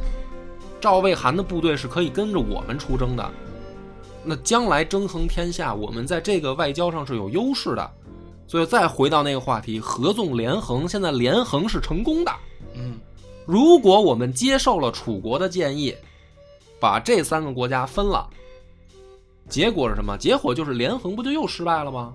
[0.81, 3.28] 赵魏韩的部队是可以跟着我们出征的。
[4.22, 7.90] 那将来争衡天下，我们在这个外交上是有优势的。
[8.48, 12.32] 所以再回到那个话题，合纵连横，现在连横是成功的。
[12.74, 12.98] 嗯
[13.46, 15.94] 如果我们接受了楚国的建议，
[16.80, 18.28] 把这三个国家分了，
[19.48, 20.18] 结果是什么？
[20.18, 22.14] 结果就是连横不就又失败了吗？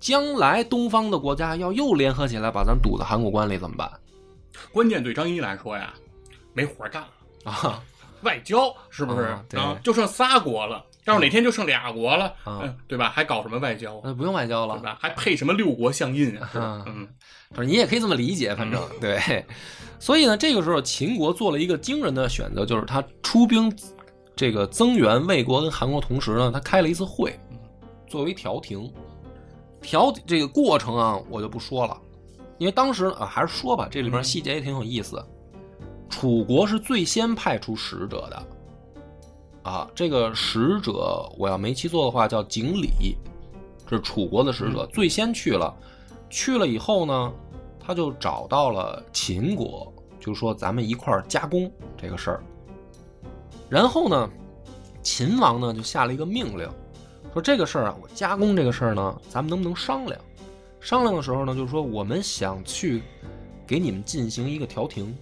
[0.00, 3.90] 将来东方的国家要又联合起来把咱堵在函谷关里怎么办
[4.72, 5.94] 关键对张仪来说呀，
[6.52, 7.52] 没活干了。
[7.52, 7.82] 啊？
[8.22, 10.84] 外交是不是啊对就剩仨国了。
[11.06, 12.34] 要是哪天就剩俩国了，
[12.86, 13.08] 对吧？
[13.08, 14.02] 还搞什么外交啊？
[14.04, 14.98] 那不用外交了，对吧？
[15.00, 16.50] 还配什么六国相印啊
[16.86, 17.08] 嗯
[17.50, 19.44] 反正你也可以这么理解，反正、对。
[19.98, 23.72] 所以呢，这个时候秦国做了一个惊人的选择，就是他出兵
[24.34, 27.38] 这个增援魏国跟韩国，同时呢，他开了一次会，
[28.08, 28.92] 作为调停。
[29.80, 31.96] 调这个过程啊，我就不说了，
[32.58, 35.24] 因为当时啊，还是说吧，这里边细节也挺有意思。
[36.10, 38.46] 楚国是最先派出使者的，
[39.66, 43.16] 啊，这个使者我要没记错的话叫景礼，
[43.84, 45.74] 这是楚国的使者，最先去了。
[46.30, 47.32] 去了以后呢，
[47.80, 51.68] 他就找到了秦国，就说咱们一块儿加工
[52.00, 52.44] 这个事儿。
[53.68, 54.30] 然后呢，
[55.02, 56.70] 秦王呢就下了一个命令，
[57.32, 60.16] 说这个事儿啊，我加工这个事儿呢，咱们能不能商量？
[60.80, 63.02] 商量的时候呢，就是说我们想去
[63.66, 65.16] 给你们进行一个调停，就是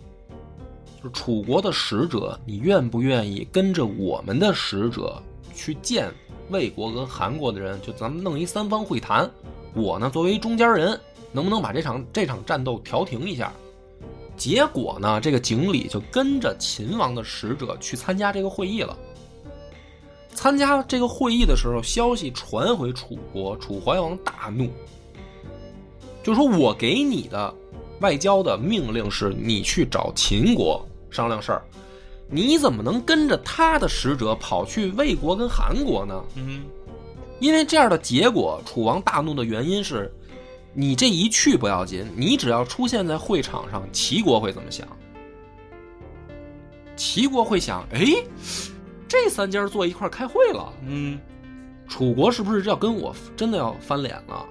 [1.12, 5.22] 楚国的使者，你愿不愿意跟着我们的使者
[5.54, 6.12] 去见
[6.50, 7.80] 魏国跟韩国的人？
[7.80, 9.30] 就咱们弄一三方会谈，
[9.74, 10.98] 我呢作为中间人，
[11.32, 13.52] 能不能把这场这场战斗调停一下？
[14.36, 18.96] 结果呢，这个景鲤就跟着秦王的使者去参加这个会议了。
[20.34, 24.68] 参加这个会议的时候，消息传回楚国，楚怀王大怒，
[26.24, 27.54] 就说我给你的
[28.00, 31.62] 外交的命令是你去找秦国商量事儿，
[32.28, 36.22] 你怎么能跟着他的使者跑去魏国跟韩国呢？
[36.36, 36.64] 嗯
[37.40, 40.10] 因为这样的结果，楚王大怒的原因是，
[40.72, 44.86] 你这一去不要紧，你只要出现在会场上，齐国会怎么想？
[46.96, 48.06] 齐国会想，哎，
[49.08, 51.18] 这三家坐一块开会了，嗯
[51.88, 54.46] 楚国是不是要跟我真的要翻脸了？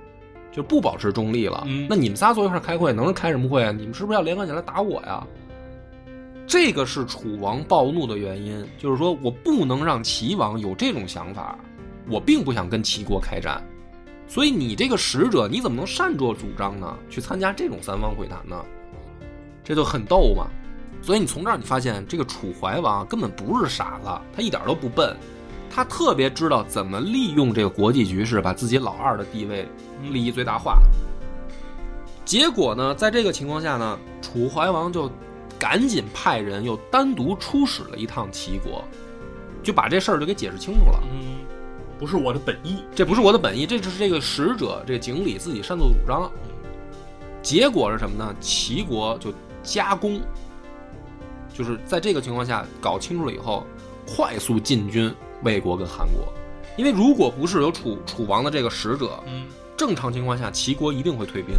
[0.51, 1.63] 就不保持中立了？
[1.65, 3.71] 嗯那你们仨坐一块开会，能是开什么会啊？
[3.71, 5.25] 你们是不是要联合起来打我呀？
[6.45, 11.57] 这个是楚王暴怒的原因，就是说我不能让齐王有这种想法，
[12.09, 13.63] 我并不想跟齐国开战，
[14.27, 16.97] 所以你这个使者你怎么能擅作主张呢？
[17.09, 18.63] 去参加这种三方会谈呢？
[19.63, 20.47] 这就很逗嘛。
[21.01, 25.15] 所以你从这儿你发现，这个楚怀王根本不是傻子，他一点都不笨，
[25.69, 29.67] 他特别知道怎么利用这个国际局势，把自己老二的地位
[30.01, 30.81] 利益最大化。
[32.23, 35.11] 结果呢，在这个情况下呢，楚怀王就
[35.63, 38.83] 赶紧派人又单独出使了一趟齐国，
[39.63, 41.01] 就把这事儿就给解释清楚了。
[41.03, 41.37] 嗯，
[41.97, 42.83] 不是我的本意。
[42.93, 46.29] 这不是我的本意，这只是这个使者这个景礼自己擅作主张。
[47.41, 48.35] 结果是什么呢？
[48.41, 50.19] 齐国就加攻，
[51.53, 53.65] 就是在这个情况下搞清楚了以后，
[54.05, 56.27] 快速进军魏国跟韩国。
[56.75, 59.47] 因为如果不是有楚楚王的这个使者，嗯
[59.77, 61.55] 正常情况下齐国一定会退兵，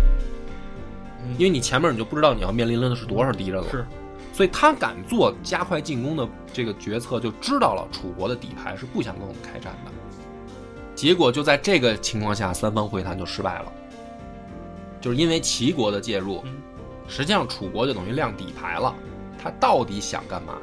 [1.24, 3.70] 嗯因为你前面你就不知道你要面临的是多少敌人了。
[3.70, 3.84] 是，
[4.32, 9.90] 所以他敢做加快进攻的这个决策，就知道了楚国的底牌是不想跟我们开战的。
[10.94, 13.72] 结果就在这个情况下，三方会谈就失败了，
[15.00, 16.54] 就是因为齐国的介入，嗯
[17.08, 18.94] 实际上楚国就等于亮底牌了。
[19.42, 20.54] 他到底想干嘛？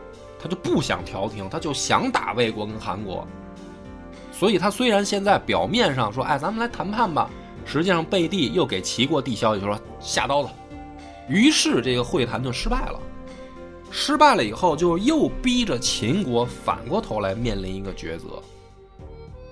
[0.42, 3.28] 他就不想调停，他就想打魏国跟韩国。
[4.32, 7.30] 所以他虽然现在表面上说，哎，咱们来谈判吧，
[7.66, 10.50] 实际上贝蒂又给齐国递消息，就说下刀子，
[11.30, 13.00] 于是这个会谈就失败了。
[13.92, 18.42] 失败了以后，就又逼着秦国反过头来面临一个抉择，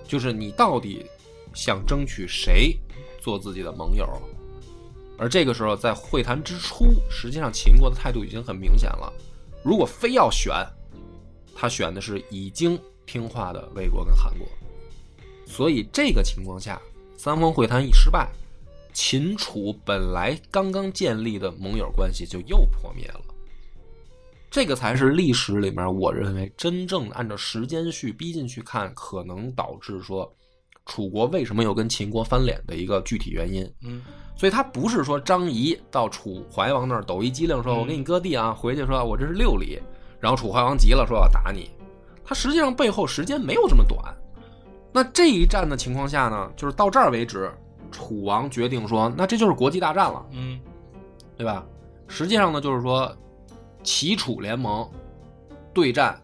[0.08, 1.06] 就是你到底
[1.54, 2.78] 想争取谁
[3.22, 4.08] 做自己的盟友？
[5.17, 9.12] 而这个时候，在会谈之初，实际上秦国的态度已经很明显了。
[9.62, 10.54] 如果非要选，
[11.54, 14.48] 他选的是已经听话的魏国跟韩国。
[15.45, 16.82] 所以这个情况下，
[17.19, 18.29] 三方会谈一失败，
[18.93, 23.19] 秦楚本来刚刚建立的盟友关系就又破灭了。
[24.49, 30.34] 这个才是历史里面我认为真正按照时间序逼进去看，可能导致说
[30.86, 33.69] 楚国为什么又跟秦国翻脸的一个具体原因。
[33.84, 34.01] 嗯，
[34.38, 39.77] 所以他不是说张仪到楚怀王那儿抖一机灵，说我给你割地啊，回去说我这是六里，
[40.21, 41.69] 然后楚怀王急了说要打你。
[42.23, 44.15] 他实际上背后时间没有这么短。
[44.91, 47.52] 那这一战的情况下呢，就是到这儿为止，
[47.91, 50.60] 楚王决定说，那这就是国际大战了，嗯，
[51.38, 51.63] 对吧？
[52.08, 53.15] 实际上呢，就是说
[53.84, 54.89] 齐楚联盟
[55.73, 56.19] 对战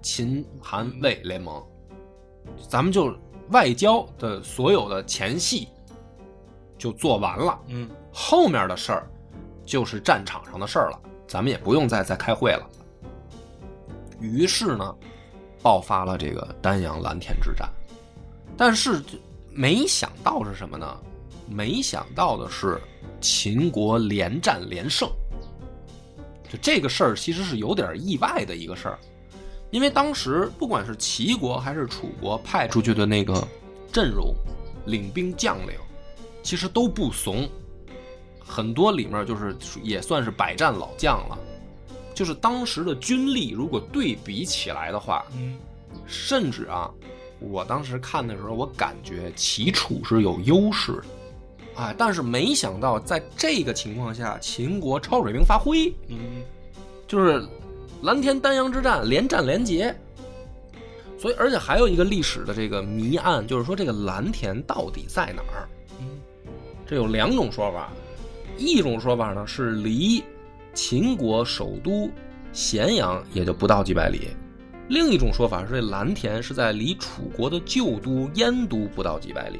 [0.00, 1.60] 秦韩魏联盟，
[2.68, 3.12] 咱们就
[3.50, 5.68] 外交的所有的前戏
[6.78, 7.58] 就做完了。
[7.66, 9.10] 嗯，后面的事儿
[9.66, 12.70] 就是战场上的事儿了，咱们也不用再再开会了。
[14.20, 14.94] 于是呢，
[15.60, 17.68] 爆发了这个丹阳蓝田之战。
[18.56, 19.02] 但是
[19.50, 20.96] 没想到是什么呢？
[21.48, 22.80] 没想到的是
[23.20, 25.08] 秦国连战连胜。
[26.48, 28.98] 就这个事儿其实是有点意外的一个事儿，
[29.70, 33.46] 因为当时不管是齐国还是楚国派出去的那个
[33.92, 34.32] 阵容、
[34.86, 35.74] 领兵将领，
[36.42, 37.48] 其实都不怂，
[38.38, 41.38] 很多里面就是也算是百战老将了。
[42.14, 45.58] 就是当时的军力如果对比起来的话，嗯，
[46.06, 46.88] 甚至啊，
[47.40, 51.04] 我当时看的时候，我感觉齐楚是有优势的，
[51.76, 56.42] 哎，但是没想到在这个情况下，秦国超水平发挥，嗯，
[57.06, 57.46] 就是
[58.02, 59.94] 蓝田丹阳之战连战连捷。
[61.16, 65.68] 所以，而且还有一个历史的这个谜案，就是说这个蓝田到底在哪儿？
[66.00, 66.06] 嗯，
[66.86, 67.90] 这有两种说法，
[68.58, 70.22] 一种说法呢是离
[70.74, 72.10] 秦国首都
[72.52, 74.28] 咸阳也就不到几百里，
[74.88, 79.58] 另一种说法是这蓝田是在离楚国的旧都燕都不到几百里，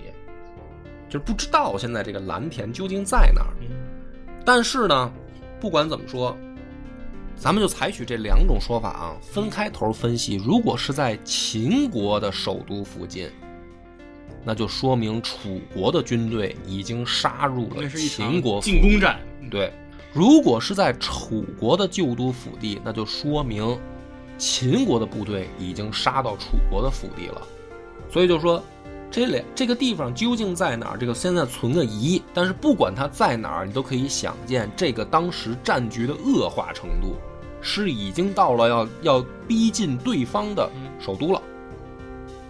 [1.09, 3.55] 就是不知道现在这个蓝田究竟在哪儿。
[3.61, 3.69] 嗯，
[4.45, 5.13] 但是呢，
[5.59, 6.37] 不管怎么说，
[7.37, 10.35] 咱们就采取这两种说法啊，分开头分析。
[10.37, 13.29] 如果是在秦国的首都附近，
[14.45, 19.19] 那就说明楚国的军队已经杀入了秦国进攻战。
[19.51, 19.73] 对，
[20.13, 23.79] 如果是在楚国的旧都腹地，那就说明
[24.39, 27.43] 秦国的部队已经杀到楚国的腹地了。
[28.11, 28.63] 所以就说
[29.11, 30.99] 这两这个地方究竟在哪儿？
[30.99, 32.23] 这个现在存个疑。
[32.33, 37.17] 但是不管它在哪儿，你都可以想见这个当时战局的恶化程度，
[37.61, 40.69] 是已经到了要要逼近对方的
[41.01, 41.41] 首都了。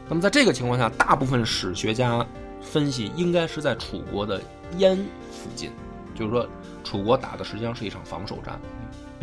[0.08, 2.26] 那么在这个情况下，大部分史学家
[2.60, 4.40] 分析应该是在楚国的
[4.76, 4.96] 燕
[5.30, 5.70] 附近，
[6.14, 6.46] 就是说
[6.82, 8.58] 楚国打的实际上是一场防守战，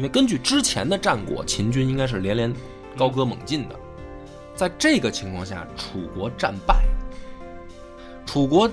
[0.02, 2.52] 因为根据之前的战果，秦军应该是连连
[2.98, 3.76] 高歌猛进的。
[4.56, 6.84] 在这个情况下，楚国战败，
[8.26, 8.68] 楚国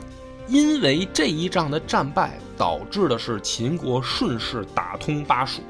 [0.47, 5.61] 因为这一仗的战败，导致的是秦国顺势打通巴蜀。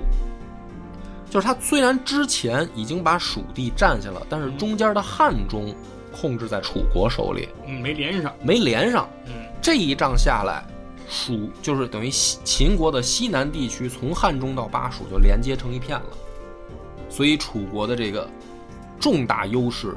[1.29, 5.75] 就是他虽然之前已经把蜀地占下了，但是中间的汉中
[6.13, 8.33] 控制在楚国手里，嗯，没连上。
[8.45, 9.09] 没连上。
[9.27, 10.63] 嗯，这一仗下来，
[11.09, 16.11] 蜀就是等于西秦国的西南地区，从汉中到巴蜀就连接成一片了，
[17.09, 18.29] 所以楚国的这个
[19.01, 19.97] 重大优势，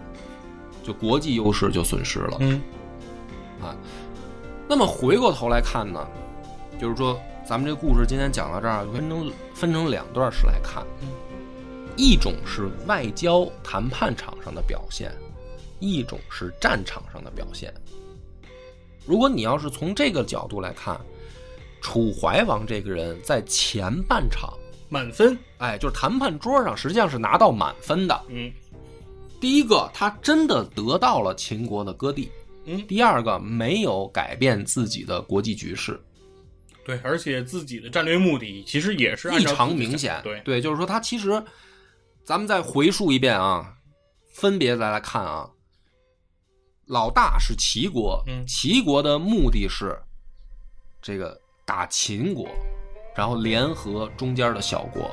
[0.84, 2.38] 就国际优势就损失了。
[2.40, 2.62] 嗯，
[3.62, 3.76] 啊
[4.68, 6.08] 那么回过头来看呢，
[6.80, 10.86] 就是说咱们这故事今天讲到这儿，分成分成两段式来看。
[11.98, 15.12] 一种是外交谈判场上的表现，
[15.80, 17.72] 一种是战场上的表现。
[19.06, 21.00] 如果你要是从这个角度来看，
[21.82, 24.54] 楚怀王这个人在前半场，
[24.90, 25.38] 满分。
[25.58, 28.22] 哎，就是谈判桌上实际上是拿到满分的。
[28.30, 28.52] 嗯
[29.40, 32.30] 第一个，他真的得到了秦国的割地；
[32.66, 36.00] 嗯，第二个，没有改变自己的国际局势，
[36.86, 40.22] 对，而且自己的战略目的其实也是按异常明显。
[40.24, 41.44] 对，对，就是说他其实，
[42.24, 43.74] 咱们再回述一遍啊，
[44.32, 45.50] 分别再来看啊。
[46.92, 49.98] 老大是齐国，嗯齐国的目的是
[51.02, 52.46] 这个打秦国，
[53.16, 55.10] 然后联合中间的小国，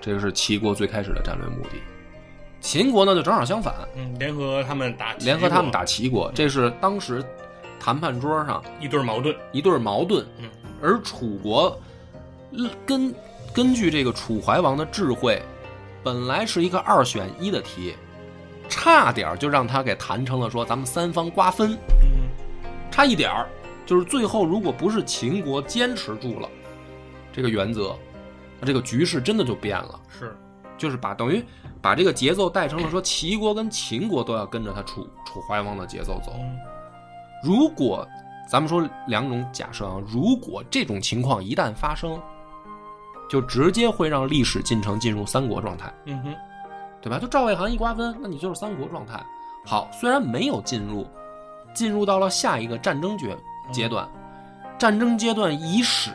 [0.00, 1.70] 这个是齐国最开始的战略目的。
[2.60, 7.24] 秦国呢就正好相反，嗯，联合他们打联合他们打齐国，这是当时
[7.80, 9.34] 谈判桌上一对矛盾。
[9.50, 10.24] 一对矛盾。
[10.38, 10.48] 嗯，
[10.80, 11.76] 而楚国
[12.86, 13.12] 根
[13.52, 15.42] 根据这个楚怀王的智慧，
[16.04, 17.96] 本来是一个二选一的题，
[18.70, 22.30] 差点就让他给谈成了说咱们三方瓜分，嗯。
[22.90, 23.46] 差一点儿，
[23.84, 26.48] 就是最后如果不是秦国坚持住了
[27.32, 27.94] 这个原则，
[28.58, 30.34] 那这个局势真的就变了，是，
[30.78, 31.44] 就是把等于
[31.82, 36.32] 把这个节奏带成了说齐国跟秦国都要跟着他楚楚怀王的节奏走。
[36.38, 36.58] 嗯。
[37.42, 38.06] 如果
[38.50, 42.20] 咱们说两种假设啊，如果这种情况一旦发生，
[43.30, 46.34] 就直接会让历史进程进入三国状态，嗯哼，
[47.00, 47.18] 对吧？
[47.18, 49.22] 就赵魏韩一瓜分，那你就是三国状态。
[49.64, 51.06] 好，虽然没有进入，
[51.74, 53.36] 进入到了下一个战争阶
[53.72, 54.08] 阶段，
[54.78, 56.10] 战争阶段伊始，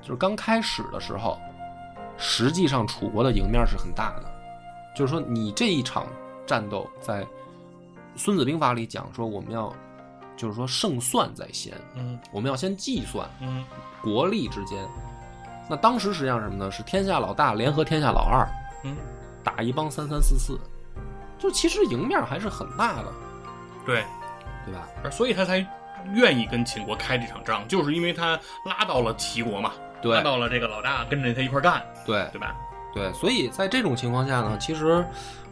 [0.00, 1.38] 就是刚开始的时候，
[2.16, 4.24] 实际上楚国的赢面是很大的。
[4.94, 6.06] 就是说，你这一场
[6.46, 7.22] 战斗，在
[8.14, 9.72] 《孙子兵法》里讲说，我们要，
[10.36, 13.64] 就是说胜算在先，嗯我们要先计算嗯
[14.02, 14.86] 国力之间。
[15.68, 16.70] 那当时实际上是什么呢？
[16.70, 18.46] 是天下老大联合天下老二，
[18.84, 18.94] 嗯，
[19.44, 20.58] 打一帮三三四四，
[21.38, 23.12] 就其实赢面还是很大的，
[23.84, 24.04] 对，
[24.64, 25.10] 对吧？
[25.10, 25.66] 所以他才
[26.12, 29.72] 愿意跟秦国开这场仗，就是因为他拉到了齐国嘛，
[30.02, 32.28] 拉到了这个老大跟着他一块儿干，对。
[32.32, 32.54] 对吧？
[32.94, 35.02] 对，所以在这种情况下呢，其实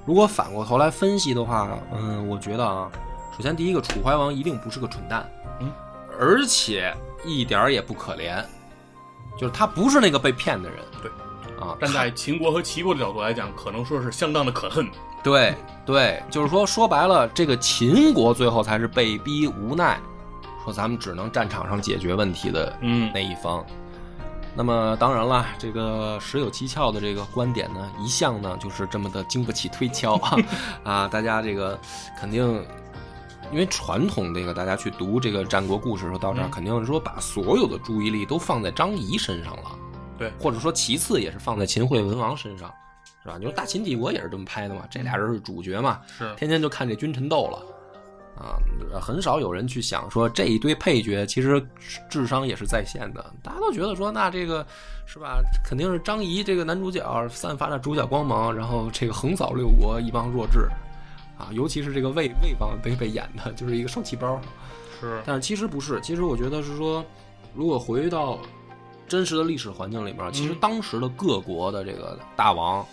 [0.04, 2.90] 如果反过头来分析的话，嗯，我觉得啊，
[3.34, 5.26] 首先第一个，楚怀王一定不是个蠢蛋，
[5.58, 5.72] 嗯，
[6.18, 8.44] 而且一点儿也不可怜，
[9.38, 11.10] 就是他不是那个被骗的人，对，
[11.60, 14.88] 啊，站在秦国和齐国的角度来讲，可能说是相当的可恨。
[15.22, 15.54] 对
[15.84, 20.00] 对，就是说说白了，这个秦国最后才是被逼无奈，
[20.64, 23.64] 说咱们只能战场上解决问题的嗯那一方。
[24.52, 30.36] 那么当然了，这个实有蹊跷的这个观点呢，一向呢就是这么的经不起推敲啊
[30.82, 31.08] 啊！
[31.08, 31.78] 大家这个
[32.18, 32.42] 肯定，
[33.52, 39.70] 因为传统这个大家去读这个战国故事的时候，到这儿嗯肯定是说把所有的注意力都放在张仪身上了，
[40.20, 42.72] 对或者说其次也是放在秦惠文王身上，
[43.22, 43.36] 是吧？
[43.38, 47.60] 你说大秦帝国也是这么拍的嘛，这俩人是主角嘛，是天天就看这君臣斗了。
[48.36, 48.56] 啊，
[48.98, 51.62] 很少有人去想说这一堆配角其实
[52.08, 54.66] 智商也是在线的，大家都觉得说那这个
[55.04, 60.60] 是吧，肯定是张仪这个男主角散发着主角光芒，然后这个横扫六国一帮弱智，
[61.36, 64.40] 啊，尤其是这个魏魏王被被演的就是一个受气包，
[64.98, 67.04] 是，但是其实不是，其实我觉得是说，
[67.54, 68.38] 如果回到
[69.10, 72.86] 真实的历史环境里面，其实嗯当时的各国的这个大王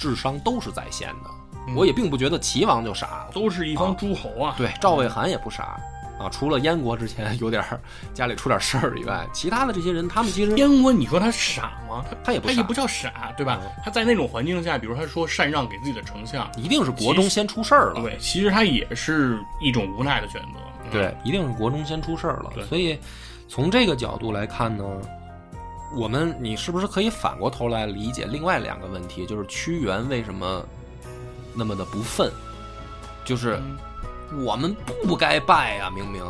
[0.00, 1.30] 智商都是在线的，
[1.68, 4.56] 嗯我也并不觉得齐王就傻，都是一方诸侯啊。
[4.58, 5.80] 对，赵魏韩也不傻
[6.18, 7.80] 啊，除了燕国之前有点儿
[8.12, 12.04] 家里出点事儿以外，其他的这些人，他们其实燕国，你说他傻吗？
[12.10, 13.70] 他他也不他也不叫傻，对吧嗯？
[13.84, 20.58] 他在那种环境下，比如他说禅让给自己的丞相，一定是国中先出事儿了，对，其实他也是一种无奈的选择。
[20.84, 22.64] 嗯对，一定是国中先出事儿了对。
[22.64, 22.98] 所以
[23.46, 24.84] 从这个角度来看呢，
[25.96, 29.26] 我们你是不是可以反过头来理解另外两个问题？
[29.26, 30.64] 就是屈原为什么
[31.54, 32.30] 那么的不忿？
[33.24, 33.76] 就是嗯
[34.44, 36.24] 我们不该败呀、明明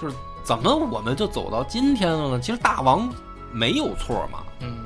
[0.00, 2.40] 就是怎么我们就走到今天了呢？
[2.40, 3.08] 其实大王
[3.52, 4.78] 没有错嘛，嗯，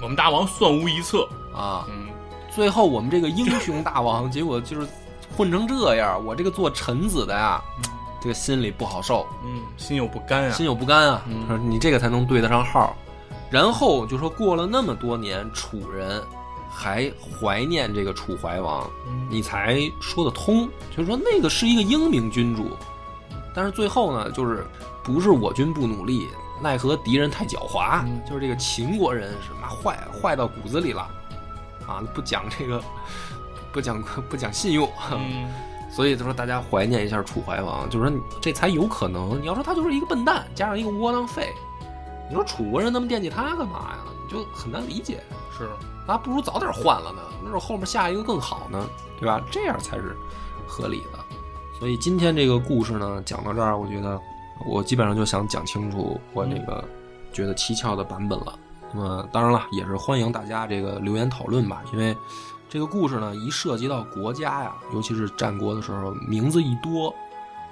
[0.00, 1.28] 我们大王算无一策。
[1.54, 2.08] 啊，嗯，
[2.54, 4.88] 最后我们这个英雄大王， 结果就是
[5.36, 7.62] 混成这样，我这个做臣子的呀，
[8.22, 9.26] 这个心里不好受。
[9.44, 10.50] 嗯，心有不甘啊。
[10.52, 12.96] 心有不甘啊，嗯说你这个才能对得上号。
[13.50, 16.22] 然后就说过了那么多年，楚人
[16.70, 20.68] 还怀念这个楚怀王，嗯你才说得通。
[20.94, 22.70] 就是说那个是一个英明君主，
[23.54, 24.66] 但是最后呢，就是
[25.02, 26.28] 不是我军不努力，
[26.60, 31.08] 奈何敌人太狡猾，嗯就是这个秦国人是妈坏坏到骨子里了，
[31.86, 32.82] 啊，不讲这个，
[33.72, 35.48] 不讲不讲信用，嗯，
[35.90, 39.40] 所以他说大家怀念一下楚怀王，就是说这才有可能。
[39.40, 41.52] 你要说他就是一个笨蛋，加上一个窝囊废，
[42.28, 43.98] 你说楚国人那么惦记他干嘛呀？
[44.24, 45.22] 你就很难理解。
[45.56, 45.68] 是，
[46.06, 48.86] 那不如早点换了呢，没准后面下一个更好呢，
[49.18, 49.42] 对吧？
[49.50, 50.16] 这样才是
[50.66, 51.18] 合理的。
[51.78, 54.20] 所以今天这个故事呢，讲到这儿，我觉得
[54.66, 56.84] 我基本上就想讲清楚我这个
[57.32, 58.58] 觉得蹊跷的版本了。
[58.92, 62.16] 那么当然了，也是欢迎大家这个留言讨论吧，因为
[62.68, 67.14] 这个故事呢，一涉及到国家呀，尤其是战国的时候，名字一多，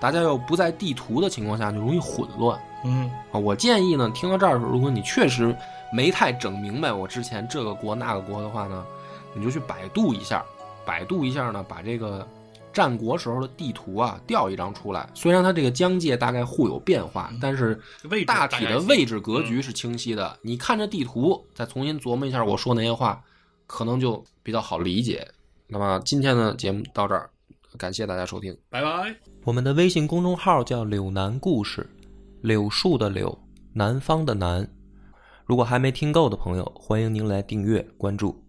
[0.00, 2.58] 大家又不在地图的情况下，就容易混乱。
[2.86, 5.54] 嗯啊，我建议呢，听到这儿的时候，如果你确实
[5.92, 8.86] 没太整明白我之前这个国那个国的话呢，
[9.34, 10.44] 你就去百度一下，
[10.84, 12.26] 百度一下呢，把这个
[12.72, 15.08] 战国时候的地图啊调一张出来。
[15.14, 17.80] 虽然它这个疆界大概互有变化，但是
[18.26, 20.38] 大体的位置格局是清晰的。
[20.42, 23.22] 你看着地图，再重新琢磨一下我说那些话，
[23.66, 25.26] 可能就比较好理解。
[25.66, 27.30] 那么今天的节目到这儿，
[27.76, 28.56] 感谢大家收听。
[28.68, 29.14] 拜拜。
[29.44, 31.88] 我们的微信公众号叫“柳南故事”，
[32.46, 33.36] 柳树的柳，
[33.72, 34.68] 南方的南。
[35.46, 38.45] 如果还没听够的朋友，欢迎您来订阅关注。